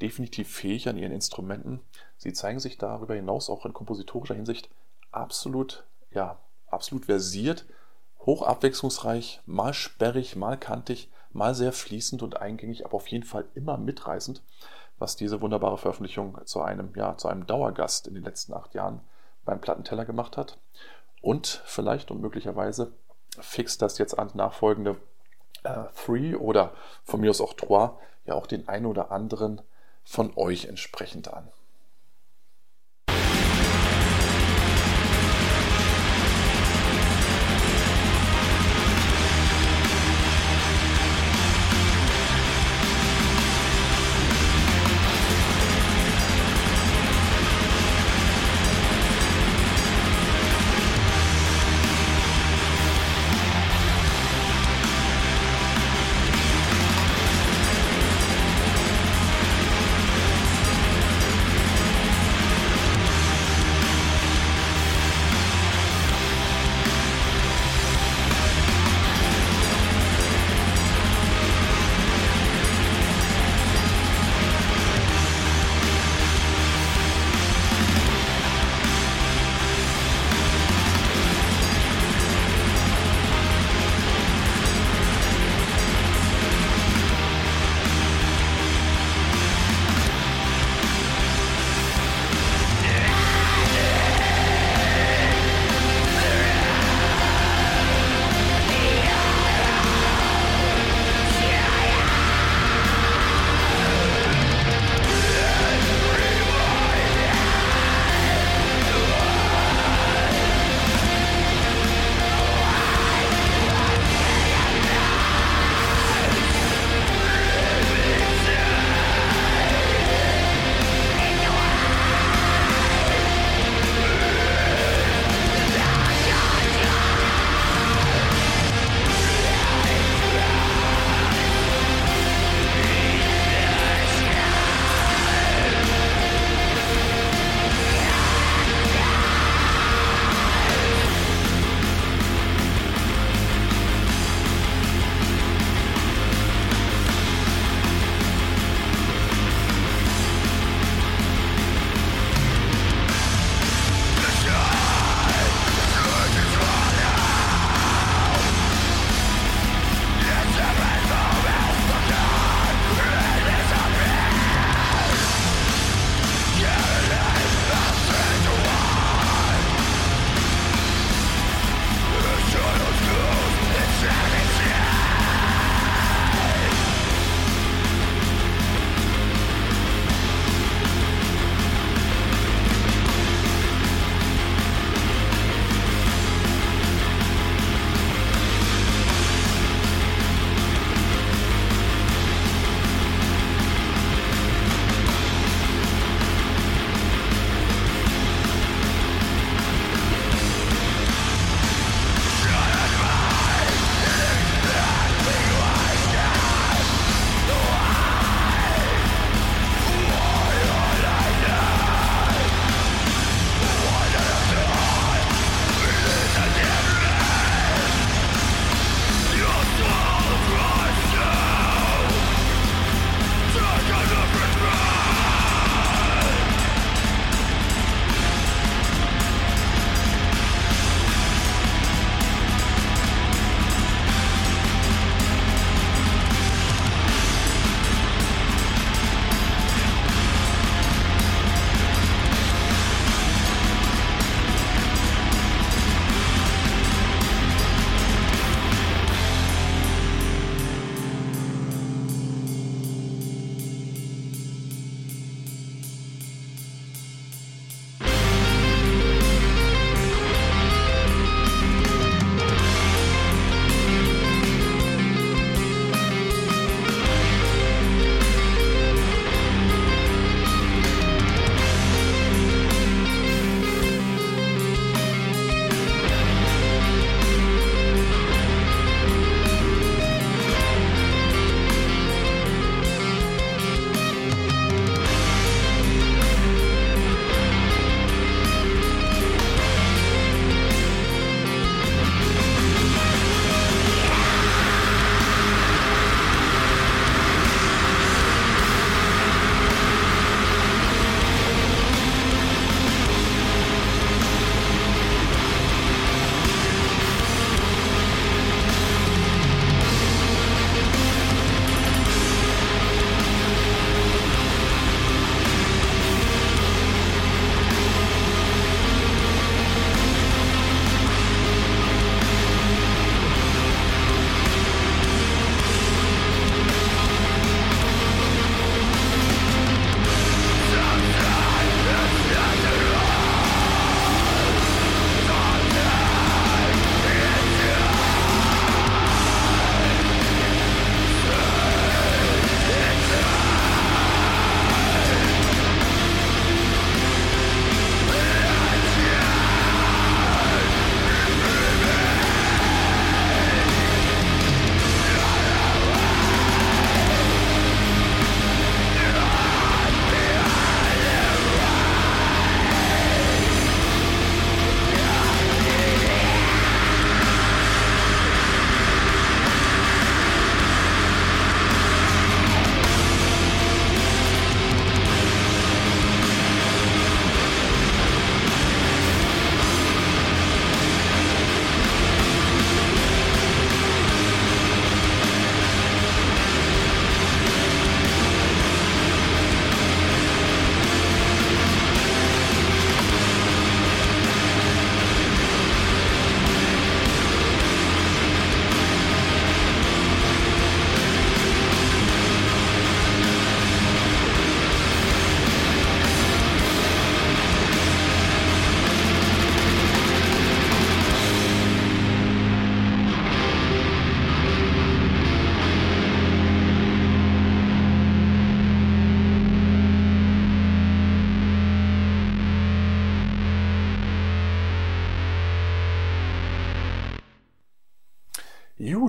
definitiv 0.00 0.48
fähig 0.48 0.88
an 0.88 0.98
ihren 0.98 1.12
Instrumenten. 1.12 1.80
Sie 2.16 2.32
zeigen 2.32 2.60
sich 2.60 2.78
darüber 2.78 3.14
hinaus 3.14 3.50
auch 3.50 3.66
in 3.66 3.72
kompositorischer 3.72 4.34
Hinsicht 4.34 4.68
absolut, 5.16 5.84
ja, 6.10 6.38
absolut 6.66 7.06
versiert, 7.06 7.64
hoch 8.20 8.42
abwechslungsreich, 8.42 9.40
mal 9.46 9.74
sperrig, 9.74 10.36
mal 10.36 10.58
kantig, 10.58 11.10
mal 11.32 11.54
sehr 11.54 11.72
fließend 11.72 12.22
und 12.22 12.40
eingängig, 12.40 12.84
aber 12.84 12.94
auf 12.94 13.08
jeden 13.08 13.24
Fall 13.24 13.44
immer 13.54 13.76
mitreißend, 13.76 14.42
was 14.98 15.16
diese 15.16 15.40
wunderbare 15.40 15.78
Veröffentlichung 15.78 16.38
zu 16.44 16.62
einem, 16.62 16.92
ja, 16.94 17.16
zu 17.16 17.28
einem 17.28 17.46
Dauergast 17.46 18.06
in 18.06 18.14
den 18.14 18.24
letzten 18.24 18.54
acht 18.54 18.74
Jahren 18.74 19.00
beim 19.44 19.60
Plattenteller 19.60 20.04
gemacht 20.04 20.36
hat. 20.36 20.58
Und 21.20 21.62
vielleicht 21.64 22.10
und 22.10 22.20
möglicherweise 22.20 22.92
fixt 23.40 23.82
das 23.82 23.98
jetzt 23.98 24.18
an 24.18 24.30
nachfolgende 24.34 24.96
äh, 25.64 25.84
Three 25.94 26.34
oder 26.34 26.72
von 27.02 27.20
mir 27.20 27.30
aus 27.30 27.40
auch 27.40 27.54
Trois 27.54 27.98
ja 28.26 28.34
auch 28.34 28.46
den 28.46 28.68
einen 28.68 28.86
oder 28.86 29.10
anderen 29.10 29.60
von 30.04 30.32
euch 30.36 30.66
entsprechend 30.66 31.32
an. 31.32 31.48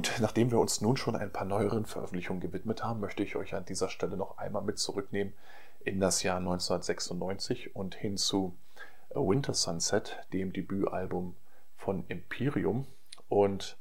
Gut, 0.05 0.21
nachdem 0.21 0.51
wir 0.51 0.59
uns 0.59 0.81
nun 0.81 0.97
schon 0.97 1.15
ein 1.15 1.31
paar 1.31 1.45
neueren 1.45 1.85
Veröffentlichungen 1.85 2.39
gewidmet 2.39 2.83
haben, 2.83 2.99
möchte 2.99 3.23
ich 3.23 3.35
euch 3.35 3.55
an 3.55 3.65
dieser 3.65 3.89
Stelle 3.89 4.17
noch 4.17 4.37
einmal 4.37 4.61
mit 4.61 4.77
zurücknehmen 4.77 5.33
in 5.83 5.99
das 5.99 6.21
Jahr 6.21 6.37
1996 6.37 7.75
und 7.75 7.95
hin 7.95 8.15
zu 8.15 8.55
Winter 9.09 9.55
Sunset, 9.55 10.19
dem 10.31 10.53
Debütalbum 10.53 11.35
von 11.75 12.05
Imperium. 12.07 12.85
Und 13.29 13.77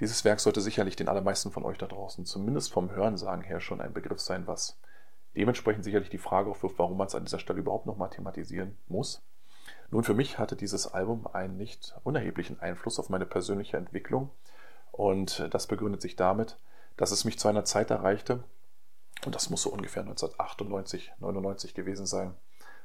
dieses 0.00 0.24
Werk 0.24 0.40
sollte 0.40 0.60
sicherlich 0.60 0.96
den 0.96 1.08
allermeisten 1.08 1.52
von 1.52 1.64
euch 1.64 1.78
da 1.78 1.86
draußen 1.86 2.26
zumindest 2.26 2.72
vom 2.72 2.90
Hörensagen 2.90 3.44
her 3.44 3.60
schon 3.60 3.80
ein 3.80 3.92
Begriff 3.92 4.18
sein, 4.18 4.48
was 4.48 4.80
dementsprechend 5.36 5.84
sicherlich 5.84 6.10
die 6.10 6.18
Frage 6.18 6.50
aufwirft, 6.50 6.80
warum 6.80 6.96
man 6.96 7.06
es 7.06 7.14
an 7.14 7.24
dieser 7.24 7.38
Stelle 7.38 7.60
überhaupt 7.60 7.86
nochmal 7.86 8.10
thematisieren 8.10 8.76
muss. 8.88 9.22
Nun, 9.92 10.02
für 10.02 10.14
mich 10.14 10.40
hatte 10.40 10.56
dieses 10.56 10.92
Album 10.92 11.28
einen 11.32 11.56
nicht 11.56 11.94
unerheblichen 12.02 12.58
Einfluss 12.58 12.98
auf 12.98 13.10
meine 13.10 13.26
persönliche 13.26 13.76
Entwicklung 13.76 14.30
und 14.92 15.48
das 15.50 15.66
begründet 15.66 16.00
sich 16.00 16.16
damit, 16.16 16.56
dass 16.96 17.10
es 17.10 17.24
mich 17.24 17.38
zu 17.38 17.48
einer 17.48 17.64
Zeit 17.64 17.90
erreichte, 17.90 18.44
und 19.24 19.34
das 19.34 19.50
muss 19.50 19.62
so 19.62 19.70
ungefähr 19.70 20.02
1998, 20.02 21.12
99 21.18 21.74
gewesen 21.74 22.06
sein, 22.06 22.34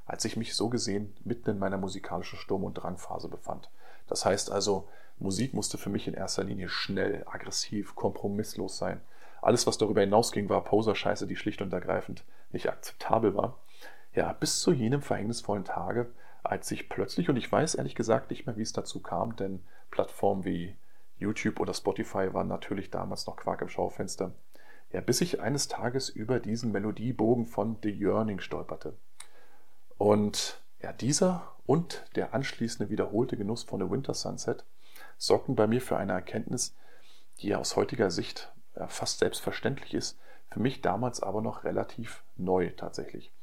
als 0.05 0.23
ich 0.25 0.37
mich 0.37 0.55
so 0.55 0.69
gesehen 0.69 1.15
mitten 1.23 1.49
in 1.49 1.59
meiner 1.59 1.77
musikalischen 1.77 2.39
Sturm- 2.39 2.63
und 2.63 2.75
Drangphase 2.75 3.27
befand. 3.27 3.69
Das 4.07 4.25
heißt 4.25 4.51
also, 4.51 4.87
Musik 5.19 5.53
musste 5.53 5.77
für 5.77 5.89
mich 5.89 6.07
in 6.07 6.13
erster 6.13 6.43
Linie 6.43 6.69
schnell, 6.69 7.23
aggressiv, 7.25 7.95
kompromisslos 7.95 8.77
sein. 8.77 9.01
Alles, 9.41 9.67
was 9.67 9.77
darüber 9.77 10.01
hinausging, 10.01 10.47
war 10.47 10.63
Poser-Scheiße, 10.63 11.27
die 11.27 11.35
schlicht 11.35 11.61
und 11.61 11.73
ergreifend 11.73 12.23
nicht 12.51 12.69
akzeptabel 12.69 13.35
war. 13.35 13.57
Ja, 14.13 14.31
bis 14.33 14.61
zu 14.61 14.71
jenem 14.71 15.01
verhängnisvollen 15.01 15.65
Tage, 15.65 16.07
als 16.43 16.71
ich 16.71 16.87
plötzlich, 16.87 17.29
und 17.29 17.35
ich 17.35 17.51
weiß 17.51 17.75
ehrlich 17.75 17.95
gesagt 17.95 18.29
nicht 18.29 18.45
mehr, 18.45 18.57
wie 18.57 18.61
es 18.61 18.73
dazu 18.73 19.01
kam, 19.01 19.35
denn 19.35 19.63
Plattformen 19.91 20.45
wie 20.45 20.75
YouTube 21.19 21.59
oder 21.59 21.73
Spotify 21.73 22.33
waren 22.33 22.47
natürlich 22.47 22.91
damals 22.91 23.25
noch 23.27 23.37
Quark 23.37 23.61
im 23.61 23.69
Schaufenster. 23.69 24.33
Ja, 24.91 25.01
bis 25.01 25.21
ich 25.21 25.41
eines 25.41 25.67
Tages 25.67 26.09
über 26.09 26.39
diesen 26.39 26.71
Melodiebogen 26.71 27.45
von 27.45 27.77
The 27.83 27.89
Yearning 27.89 28.39
stolperte. 28.39 28.97
Und 29.97 30.61
ja, 30.81 30.93
dieser 30.93 31.55
und 31.65 32.05
der 32.15 32.33
anschließende 32.33 32.89
wiederholte 32.89 33.35
Genuss 33.35 33.63
von 33.63 33.81
The 33.81 33.89
Winter 33.89 34.13
Sunset 34.13 34.63
sorgten 35.17 35.55
bei 35.55 35.67
mir 35.67 35.81
für 35.81 35.97
eine 35.97 36.13
Erkenntnis, 36.13 36.75
die 37.41 37.55
aus 37.55 37.75
heutiger 37.75 38.11
Sicht 38.11 38.53
fast 38.87 39.19
selbstverständlich 39.19 39.93
ist, 39.93 40.19
für 40.49 40.59
mich 40.59 40.81
damals 40.81 41.21
aber 41.21 41.41
noch 41.41 41.63
relativ 41.63 42.23
neu 42.35 42.69
tatsächlich. 42.69 43.33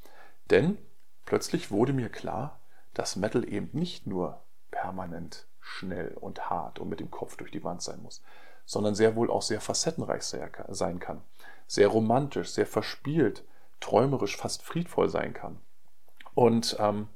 Denn 0.50 0.78
plötzlich 1.26 1.70
wurde 1.70 1.92
mir 1.92 2.08
klar, 2.08 2.60
dass 2.94 3.16
Metal 3.16 3.46
eben 3.46 3.68
nicht 3.72 4.06
nur 4.06 4.42
permanent 4.70 5.46
schnell 5.64 6.14
und 6.20 6.50
hart 6.50 6.78
und 6.78 6.90
mit 6.90 7.00
dem 7.00 7.10
Kopf 7.10 7.36
durch 7.36 7.50
die 7.50 7.64
Wand 7.64 7.82
sein 7.82 8.02
muss, 8.02 8.22
sondern 8.66 8.94
sehr 8.94 9.16
wohl 9.16 9.30
auch 9.30 9.42
sehr 9.42 9.60
facettenreich 9.60 10.22
sein 10.22 10.98
kann, 11.00 11.22
sehr 11.66 11.88
romantisch, 11.88 12.50
sehr 12.50 12.66
verspielt, 12.66 13.44
träumerisch, 13.80 14.36
fast 14.36 14.62
friedvoll 14.62 15.08
sein 15.08 15.32
kann. 15.32 15.58
Und 16.34 16.76
ähm, 16.78 17.08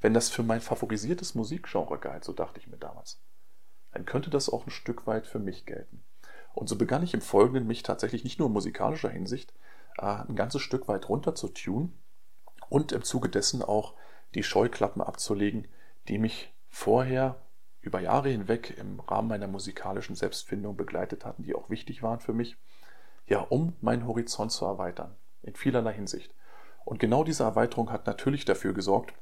wenn 0.00 0.14
das 0.14 0.28
für 0.28 0.42
mein 0.42 0.60
favorisiertes 0.60 1.34
Musikgenre 1.34 1.98
galt, 1.98 2.24
so 2.24 2.32
dachte 2.32 2.60
ich 2.60 2.68
mir 2.68 2.76
damals, 2.76 3.20
dann 3.92 4.04
könnte 4.04 4.28
das 4.28 4.50
auch 4.50 4.66
ein 4.66 4.70
Stück 4.70 5.06
weit 5.06 5.26
für 5.26 5.38
mich 5.38 5.64
gelten. 5.64 6.04
Und 6.52 6.68
so 6.68 6.76
begann 6.76 7.02
ich 7.02 7.14
im 7.14 7.22
Folgenden 7.22 7.66
mich 7.66 7.82
tatsächlich 7.82 8.24
nicht 8.24 8.38
nur 8.38 8.48
in 8.48 8.54
musikalischer 8.54 9.10
Hinsicht 9.10 9.54
äh, 9.96 10.04
ein 10.04 10.36
ganzes 10.36 10.60
Stück 10.60 10.86
weit 10.86 11.08
runter 11.08 11.34
zu 11.34 11.48
tun 11.48 11.96
und 12.68 12.92
im 12.92 13.02
Zuge 13.02 13.30
dessen 13.30 13.62
auch 13.62 13.94
die 14.34 14.42
Scheuklappen 14.42 15.00
abzulegen, 15.00 15.66
die 16.08 16.18
mich 16.18 16.52
vorher 16.68 17.36
über 17.80 18.00
Jahre 18.00 18.28
hinweg 18.28 18.76
im 18.76 19.00
Rahmen 19.00 19.28
meiner 19.28 19.46
musikalischen 19.46 20.16
Selbstfindung 20.16 20.76
begleitet 20.76 21.24
hatten, 21.24 21.42
die 21.42 21.54
auch 21.54 21.70
wichtig 21.70 22.02
waren 22.02 22.20
für 22.20 22.32
mich, 22.32 22.56
ja, 23.26 23.40
um 23.40 23.74
meinen 23.80 24.06
Horizont 24.06 24.52
zu 24.52 24.64
erweitern, 24.64 25.14
in 25.42 25.54
vielerlei 25.54 25.94
Hinsicht. 25.94 26.34
Und 26.84 26.98
genau 26.98 27.24
diese 27.24 27.44
Erweiterung 27.44 27.90
hat 27.90 28.06
natürlich 28.06 28.44
dafür 28.44 28.72
gesorgt, 28.72 29.12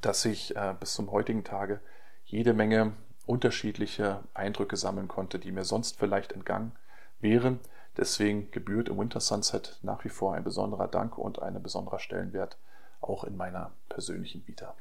dass 0.00 0.24
ich 0.24 0.56
äh, 0.56 0.74
bis 0.78 0.94
zum 0.94 1.10
heutigen 1.10 1.44
Tage 1.44 1.80
jede 2.24 2.52
Menge 2.52 2.94
unterschiedliche 3.26 4.24
Eindrücke 4.34 4.76
sammeln 4.76 5.08
konnte, 5.08 5.38
die 5.38 5.52
mir 5.52 5.64
sonst 5.64 5.98
vielleicht 5.98 6.32
entgangen 6.32 6.72
wären. 7.20 7.60
Deswegen 7.96 8.50
gebührt 8.50 8.88
im 8.88 8.98
Winter 8.98 9.20
Sunset 9.20 9.78
nach 9.82 10.04
wie 10.04 10.08
vor 10.08 10.34
ein 10.34 10.44
besonderer 10.44 10.88
Dank 10.88 11.18
und 11.18 11.40
ein 11.40 11.62
besonderer 11.62 11.98
Stellenwert 11.98 12.56
auch 13.00 13.24
in 13.24 13.36
meiner 13.36 13.72
persönlichen 13.88 14.46
Vita. 14.46 14.74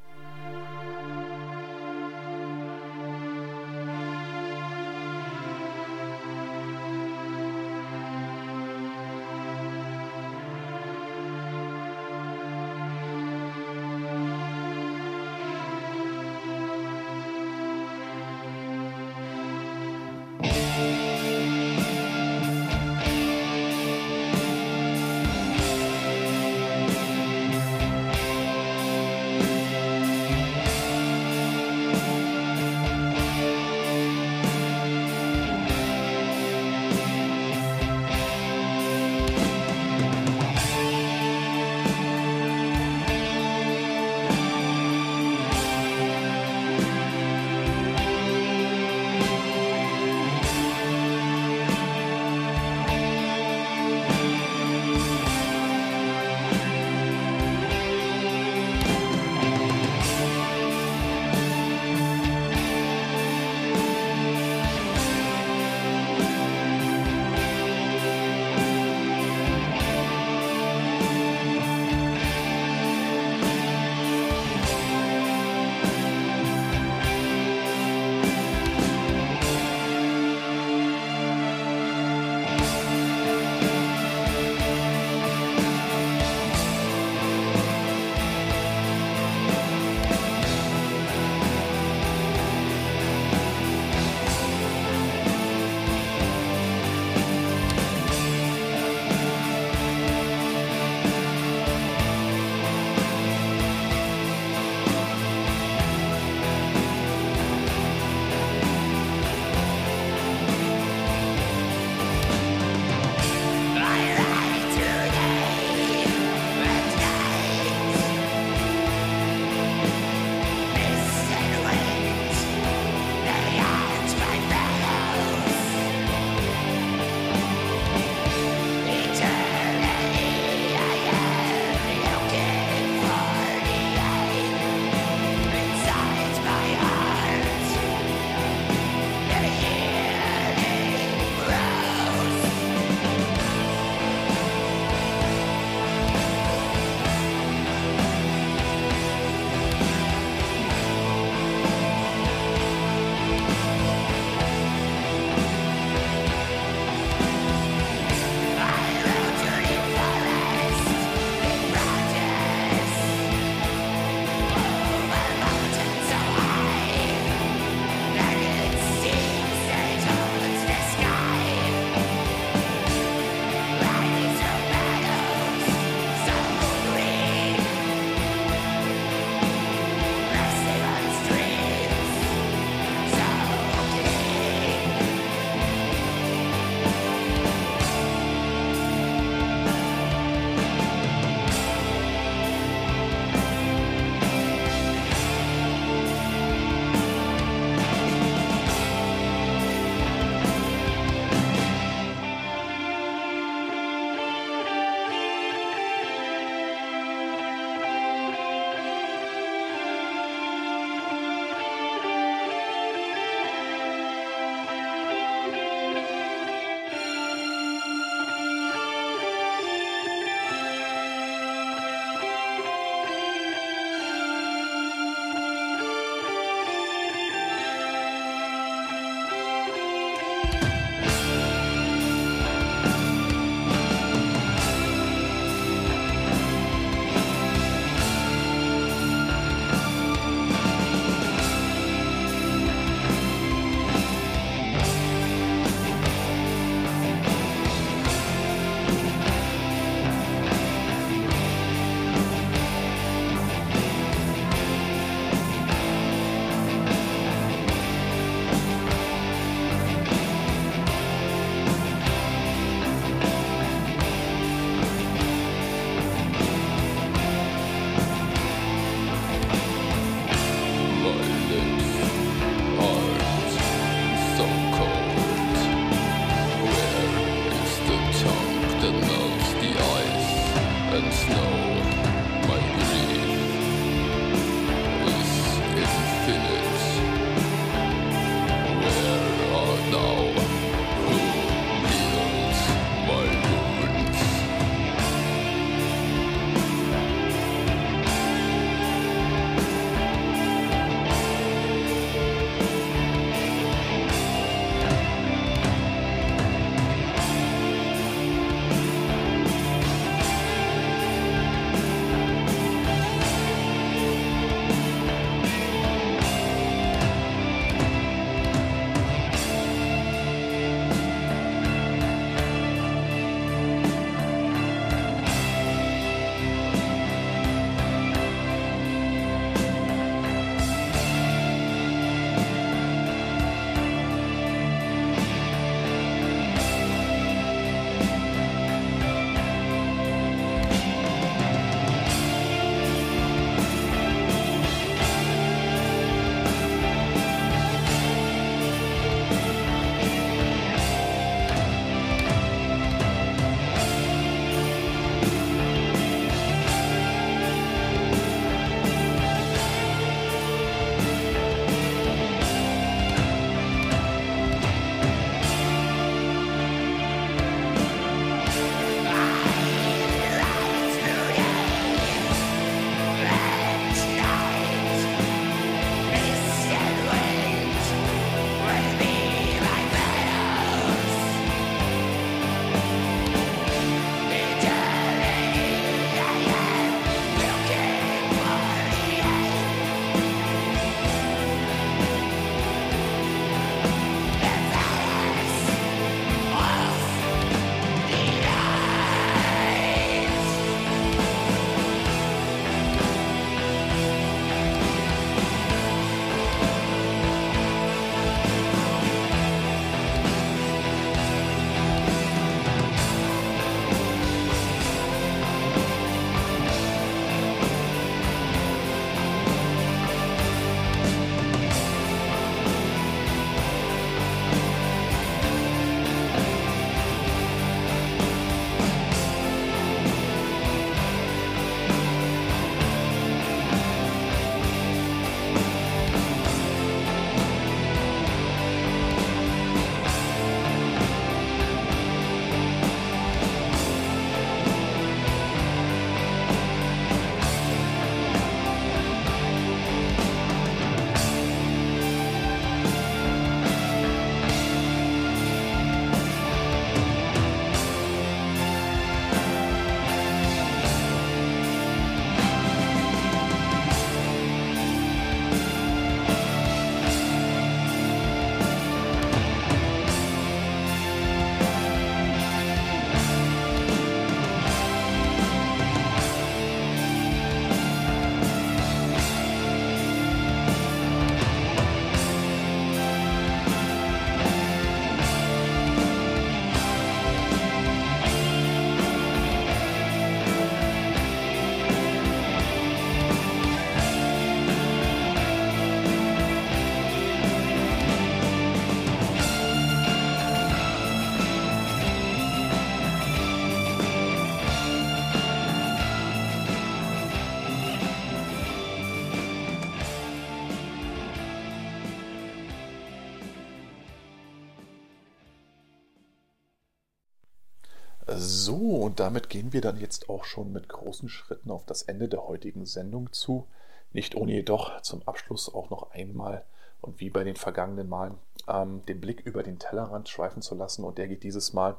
So, 518.42 518.96
und 518.96 519.20
damit 519.20 519.50
gehen 519.50 519.74
wir 519.74 519.82
dann 519.82 519.98
jetzt 520.00 520.30
auch 520.30 520.46
schon 520.46 520.72
mit 520.72 520.88
großen 520.88 521.28
Schritten 521.28 521.72
auf 521.72 521.86
das 521.86 522.04
Ende 522.04 522.30
der 522.30 522.48
heutigen 522.48 522.86
Sendung 522.86 523.34
zu. 523.34 523.68
Nicht 524.14 524.34
ohne 524.34 524.54
jedoch 524.54 525.02
zum 525.02 525.28
Abschluss 525.28 525.74
auch 525.74 525.90
noch 525.90 526.12
einmal 526.12 526.64
und 527.02 527.20
wie 527.20 527.30
bei 527.30 527.44
den 527.44 527.58
vergangenen 527.58 528.08
Malen 528.08 528.38
ähm, 528.70 529.06
den 529.08 529.20
Blick 529.20 529.42
über 529.42 529.62
den 529.62 529.78
Tellerrand 529.78 530.30
schweifen 530.30 530.62
zu 530.62 530.74
lassen. 530.74 531.04
Und 531.04 531.18
der 531.18 531.28
geht 531.28 531.44
dieses 531.44 531.74
Mal 531.74 531.98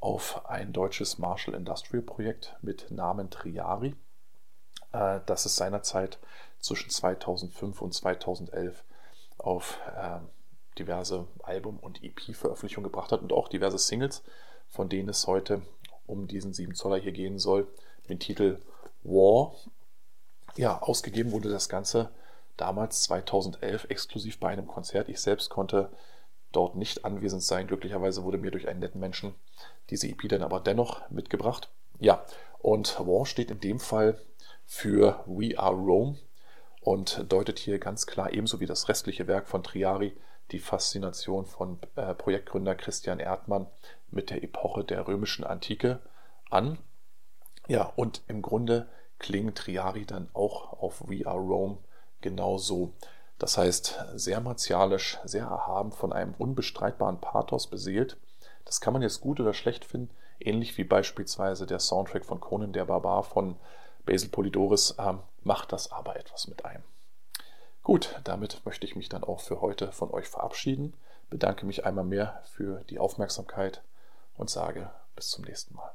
auf 0.00 0.46
ein 0.46 0.72
deutsches 0.72 1.18
Marshall 1.18 1.54
Industrial 1.54 2.02
Projekt 2.02 2.56
mit 2.60 2.90
Namen 2.90 3.30
Triari, 3.30 3.94
äh, 4.92 5.20
das 5.26 5.46
es 5.46 5.54
seinerzeit 5.54 6.18
zwischen 6.58 6.90
2005 6.90 7.80
und 7.82 7.94
2011 7.94 8.82
auf 9.38 9.78
äh, 9.96 10.18
diverse 10.76 11.28
Album- 11.44 11.78
und 11.78 12.02
EP-Veröffentlichungen 12.02 12.90
gebracht 12.90 13.12
hat 13.12 13.22
und 13.22 13.32
auch 13.32 13.46
diverse 13.46 13.78
Singles, 13.78 14.24
von 14.68 14.88
denen 14.88 15.08
es 15.08 15.26
heute 15.26 15.62
um 16.06 16.26
diesen 16.26 16.52
7 16.52 16.74
Zoller 16.74 16.98
hier 16.98 17.12
gehen 17.12 17.38
soll, 17.38 17.66
mit 18.08 18.20
Titel 18.20 18.58
War. 19.02 19.54
Ja, 20.56 20.80
ausgegeben 20.80 21.32
wurde 21.32 21.50
das 21.50 21.68
Ganze 21.68 22.10
damals 22.56 23.02
2011 23.02 23.86
exklusiv 23.90 24.38
bei 24.38 24.48
einem 24.48 24.66
Konzert. 24.66 25.08
Ich 25.08 25.20
selbst 25.20 25.50
konnte 25.50 25.90
dort 26.52 26.76
nicht 26.76 27.04
anwesend 27.04 27.42
sein. 27.42 27.66
Glücklicherweise 27.66 28.24
wurde 28.24 28.38
mir 28.38 28.50
durch 28.50 28.68
einen 28.68 28.80
netten 28.80 29.00
Menschen 29.00 29.34
diese 29.90 30.08
EP 30.08 30.28
dann 30.28 30.42
aber 30.42 30.60
dennoch 30.60 31.08
mitgebracht. 31.10 31.70
Ja, 32.00 32.24
und 32.58 32.98
War 33.00 33.26
steht 33.26 33.50
in 33.50 33.60
dem 33.60 33.80
Fall 33.80 34.20
für 34.66 35.24
We 35.26 35.58
Are 35.58 35.74
Rome 35.74 36.16
und 36.80 37.24
deutet 37.28 37.58
hier 37.58 37.78
ganz 37.78 38.06
klar 38.06 38.32
ebenso 38.32 38.60
wie 38.60 38.66
das 38.66 38.88
restliche 38.88 39.26
Werk 39.26 39.48
von 39.48 39.62
Triari 39.62 40.16
die 40.50 40.58
Faszination 40.58 41.44
von 41.44 41.78
äh, 41.96 42.14
Projektgründer 42.14 42.74
Christian 42.74 43.20
Erdmann 43.20 43.66
mit 44.10 44.30
der 44.30 44.42
Epoche 44.42 44.84
der 44.84 45.06
römischen 45.06 45.44
Antike 45.44 46.00
an. 46.50 46.78
Ja, 47.66 47.92
und 47.96 48.22
im 48.28 48.42
Grunde 48.42 48.88
klingt 49.18 49.58
Triari 49.58 50.06
dann 50.06 50.28
auch 50.32 50.72
auf 50.72 51.08
We 51.08 51.26
Are 51.26 51.38
Rome 51.38 51.78
genauso. 52.20 52.94
Das 53.38 53.56
heißt, 53.56 54.04
sehr 54.14 54.40
martialisch, 54.40 55.18
sehr 55.24 55.44
erhaben, 55.44 55.92
von 55.92 56.12
einem 56.12 56.34
unbestreitbaren 56.38 57.20
Pathos 57.20 57.68
beseelt. 57.68 58.16
Das 58.64 58.80
kann 58.80 58.92
man 58.92 59.02
jetzt 59.02 59.20
gut 59.20 59.40
oder 59.40 59.54
schlecht 59.54 59.84
finden, 59.84 60.10
ähnlich 60.40 60.76
wie 60.76 60.84
beispielsweise 60.84 61.66
der 61.66 61.78
Soundtrack 61.78 62.24
von 62.24 62.40
Conan 62.40 62.72
der 62.72 62.86
Barbar 62.86 63.22
von 63.22 63.56
Basil 64.04 64.30
Polidoris, 64.30 64.92
äh, 64.98 65.14
macht 65.42 65.72
das 65.72 65.92
aber 65.92 66.16
etwas 66.16 66.48
mit 66.48 66.64
einem. 66.64 66.82
Gut, 67.82 68.20
damit 68.24 68.64
möchte 68.64 68.86
ich 68.86 68.96
mich 68.96 69.08
dann 69.08 69.24
auch 69.24 69.40
für 69.40 69.60
heute 69.60 69.92
von 69.92 70.10
euch 70.10 70.28
verabschieden, 70.28 70.94
bedanke 71.30 71.64
mich 71.64 71.84
einmal 71.84 72.04
mehr 72.04 72.42
für 72.44 72.84
die 72.90 72.98
Aufmerksamkeit 72.98 73.82
und 74.38 74.48
sage 74.48 74.90
bis 75.14 75.28
zum 75.28 75.44
nächsten 75.44 75.74
Mal. 75.74 75.92